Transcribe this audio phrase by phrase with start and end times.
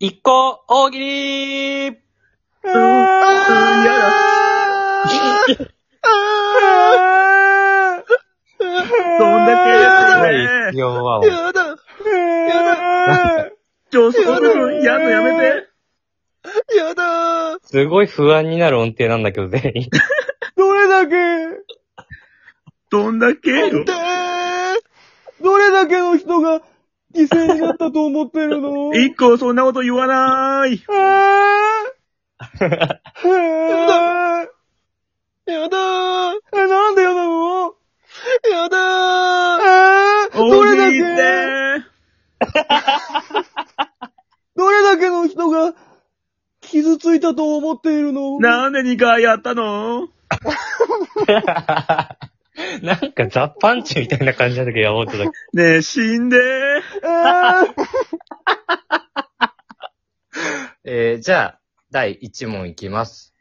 [0.00, 1.94] 一個大喜利うん、う
[2.68, 2.72] ん、
[3.84, 4.14] やだ。
[9.18, 11.66] どんだけやはい、ね要は、やだ。
[11.66, 11.76] や
[12.62, 13.50] だ。
[13.90, 15.66] 上層部分やんのやめて。
[16.76, 17.58] やだ。
[17.64, 19.88] すごい不安になる音程なんだけど、全員。
[20.56, 21.16] どれだけ？
[22.90, 23.84] どんだけよ。
[25.40, 26.62] どれだけの人が
[27.14, 28.92] 犠牲になったと思ってるの？
[28.94, 30.82] 一個そんなこと言わない。
[32.60, 32.86] やだ
[35.46, 35.78] やだ
[36.52, 37.74] え、なんでやだの？
[38.50, 38.78] やだ
[39.60, 40.98] えー、どれだけ？
[40.98, 41.84] で
[44.56, 45.74] どれだけの人が
[46.60, 48.38] 傷ついたと思っているの？
[48.40, 50.08] なんで2回やったの？
[52.82, 55.30] なんかザ・パンチみたいな感じだけど、山本だけ。
[55.52, 57.74] ねえ、死んでえー、
[60.84, 61.60] えー、じゃあ、
[61.90, 63.34] 第1問いきます。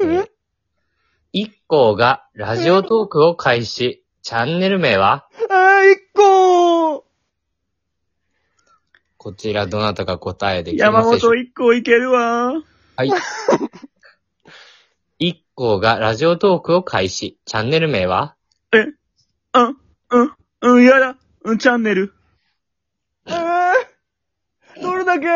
[0.00, 0.28] ええー、
[1.32, 4.04] 一行がラジオトークを開始。
[4.22, 5.28] チャンネル名は？
[5.40, 7.04] えー、一個
[9.16, 11.34] こちらどなたか答えできま山すでしょう？
[11.34, 12.52] 本1個いけるわ。
[12.96, 13.10] はい。
[15.18, 17.38] 一行がラジオトークを開始。
[17.44, 18.36] チャンネル名は？
[18.70, 18.94] うん、
[20.10, 21.16] うん、うん、やだ。
[21.44, 22.12] うん、チャンネル。
[23.26, 25.26] えー、どれだけ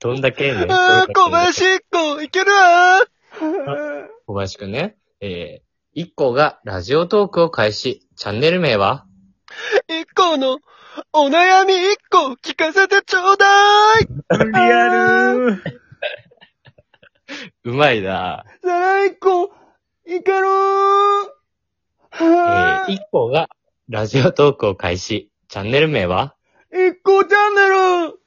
[0.00, 0.66] どんだけね？
[0.70, 2.52] あー、小林一個いける？
[2.52, 3.04] わ
[4.26, 4.96] 小林くんね。
[5.20, 8.06] えー、一行がラジオトークを開始。
[8.16, 9.04] チャンネル名は？
[9.88, 10.58] 一個の
[11.12, 14.06] お悩み一個聞かせてちょうだい
[14.52, 14.88] リア
[15.34, 15.62] ル。
[17.64, 18.44] うまいな。
[18.62, 19.52] じゃあ一個、
[20.06, 20.46] いける
[22.22, 23.48] えはー、一行が
[23.88, 25.30] ラジオトークを開始。
[25.48, 26.36] チャンネル名は？
[26.70, 28.20] 一個チャンネル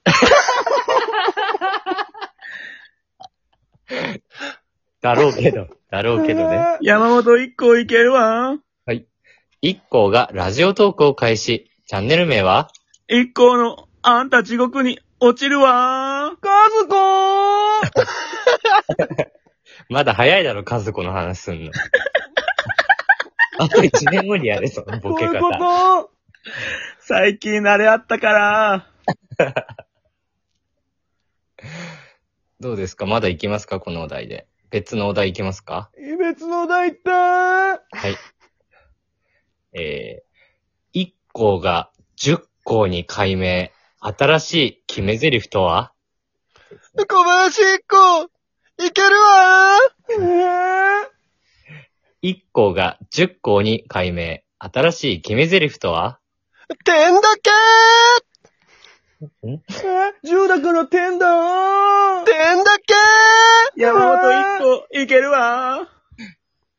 [5.01, 5.67] だろうけど。
[5.89, 6.77] だろうけどね。
[6.81, 8.57] 山本1個いけるわ。
[9.61, 11.72] 一行がラジオトークを開始。
[11.88, 12.69] チャンネル名は
[13.09, 16.34] ？1個のあんた地獄に落ちるわ。
[16.41, 16.95] カズコ
[19.89, 21.72] まだ早いだろ、和子の話すんの。
[23.57, 26.03] あと一年後にやれ、そのボケどういうこ方。
[26.03, 26.11] と？
[26.99, 28.88] 最近慣れあったから。
[32.59, 33.05] どうですか？
[33.05, 33.79] まだ行きますか？
[33.79, 34.47] このお題で。
[34.71, 35.89] 別のお題行きますか？
[36.19, 37.79] 別の題っては
[39.73, 39.77] い。
[39.77, 40.25] えー、
[40.93, 43.72] 一行が十行に改名。
[44.01, 45.91] 新しい決め台詞とは？
[47.07, 48.23] 小林一個
[48.85, 49.77] いけるわ
[50.11, 50.16] え
[52.28, 54.44] 一行が十行に改名。
[54.58, 56.18] 新しい決め台詞とは？
[56.72, 57.52] ー、点だけ！
[59.47, 59.53] ん？
[59.53, 59.62] え
[60.28, 62.25] ？10だから点だ！
[62.25, 62.96] 点だけ！
[63.80, 65.88] 山本1個いけるわ。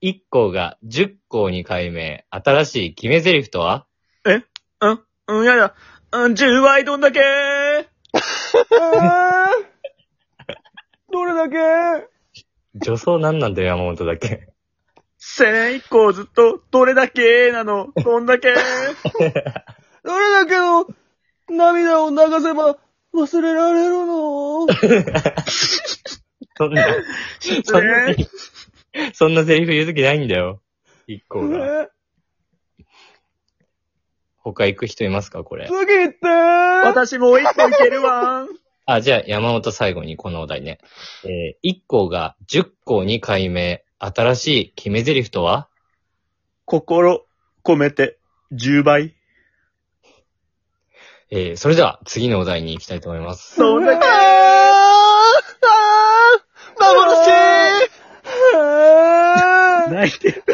[0.01, 2.27] 一行が十行に改名。
[2.31, 3.87] 新しい決め台詞とは？
[4.25, 4.45] うん、
[5.29, 5.77] うん、やだ。
[6.11, 7.21] うん、10倍どんだけ？
[7.21, 7.87] え
[8.19, 8.23] ー
[11.13, 12.09] どれだけ？
[12.75, 14.49] 女装なんなんだよ、山本だけ。
[15.35, 17.89] 千1個ずっとどれだけなの？
[17.97, 18.55] どんだけ？
[18.55, 20.87] どれだけの？
[21.51, 22.79] 涙を流せば
[23.13, 24.67] 忘れられるの？
[26.57, 26.87] そんな、
[27.65, 28.15] そんな、
[29.13, 30.63] そんなセリフ言うときないんだよ。
[31.07, 31.83] 一行が。
[31.83, 31.89] え
[34.39, 35.43] 他行く人いますか？
[35.45, 35.67] これ。
[35.67, 38.47] 次行って私も1個いけるわ。
[38.87, 40.79] あ、じゃあ山本最後にこのお題ね。
[41.25, 43.83] えー、一行が十行に改名。
[43.99, 45.69] 新しい決め台詞とは？
[46.65, 47.25] 心
[47.65, 48.19] 込めて
[48.53, 49.15] 10倍。
[51.31, 53.59] えー、それでは次のお題に行きたいと思います。
[53.59, 54.13] どんだけあー
[55.63, 57.31] あー幻
[58.55, 60.35] あー泣いてる。
[60.35, 60.53] ちょっと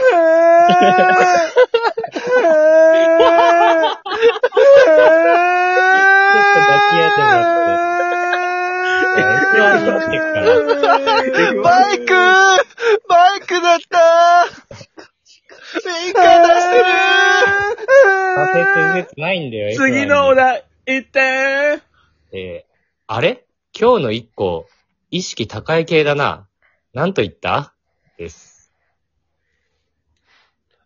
[6.60, 7.60] 抱き合ってもらって。
[9.18, 9.28] えー、座ってくから。
[11.62, 12.14] バイク
[13.08, 14.46] バイクだったウ
[16.06, 16.84] インカー出してる
[18.34, 19.76] させてるやつないんだよ。
[19.76, 21.80] 次のお題、言って
[22.32, 22.72] えー、
[23.06, 23.44] あれ？
[23.78, 24.66] 今日の一個、
[25.10, 26.46] 意識高い系だな。
[26.92, 27.72] なんと言った？
[28.18, 28.70] です。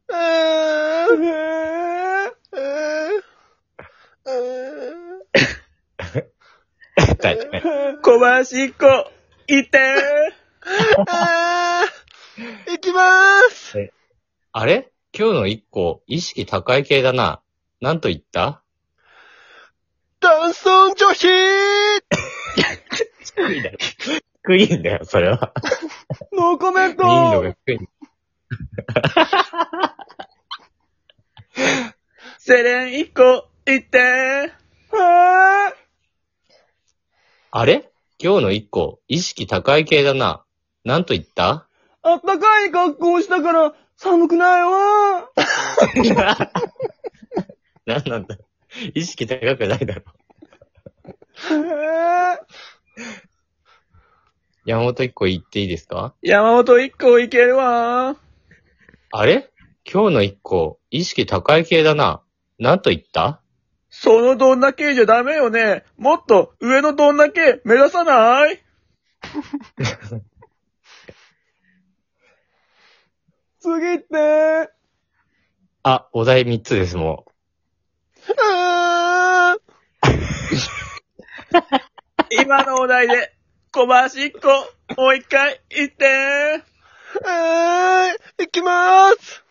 [0.08, 0.16] うー
[1.52, 1.55] ん
[7.34, 7.98] 確かに。
[8.02, 9.10] 小林1個、
[9.46, 9.78] 言って
[11.08, 13.90] あー行きまーす
[14.52, 14.90] あれ？
[15.18, 17.40] 今日の一個、意識高い系だな。
[17.80, 18.62] なんと言った？
[20.20, 21.28] 男尊女卑
[23.36, 23.78] 低いだろ。
[24.44, 25.52] 低いんだよ、それは。
[26.32, 27.78] ノーコメント民度が低い。
[32.38, 33.98] セレン1個言って。
[33.98, 34.52] え
[34.92, 35.55] あ
[37.64, 37.90] れ？
[38.18, 40.44] 今日の一個、意識高い系だな。
[40.84, 41.68] なんと言った？
[42.02, 45.30] あったかい格好したから寒くないわ。
[47.86, 48.36] なんなんだ？
[48.94, 50.02] 意識高くないだろ。
[51.50, 52.40] え
[54.64, 56.14] 山本一個言っていいですか？
[56.22, 58.16] 山本1個いけるわ。
[59.12, 59.50] あれ？
[59.90, 62.22] 今日の一個、意識高い系だな。
[62.58, 63.40] なんと言った？
[63.98, 65.82] そのどんだけじゃダメよね。
[65.96, 68.62] もっと上のどんだけ目指さない？
[73.58, 74.70] 次って。
[75.82, 77.24] あ、お題三つです、も
[78.38, 79.56] あ
[82.30, 83.34] 今のお題で、
[83.72, 84.48] 小林1個、
[85.00, 86.62] もう一回言って。
[87.24, 89.40] あ行きまーす。
[89.40, 89.44] う。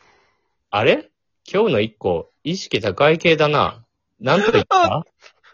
[0.70, 1.10] あれ？
[1.52, 3.85] 今日の一個、意識高い系だな。
[4.20, 5.04] なんと言った？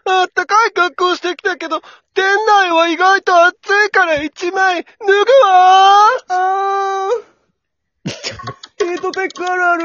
[0.04, 1.80] あったかい格好してきたけど、
[2.14, 3.54] 店内は意外と暑
[3.86, 6.34] いから一枚脱ぐわー。
[6.34, 8.10] あー。
[8.78, 9.84] ヒートテックあるある。